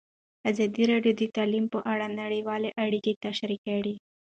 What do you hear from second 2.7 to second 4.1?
اړیکې تشریح کړي.